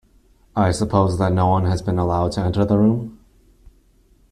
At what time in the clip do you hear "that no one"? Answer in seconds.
1.19-1.65